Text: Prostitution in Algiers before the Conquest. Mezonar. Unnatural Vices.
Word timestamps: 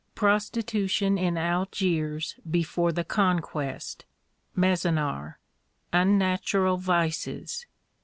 Prostitution 0.15 1.19
in 1.19 1.37
Algiers 1.37 2.33
before 2.49 2.91
the 2.91 3.03
Conquest. 3.03 4.03
Mezonar. 4.57 5.35
Unnatural 5.93 6.77
Vices. 6.77 7.67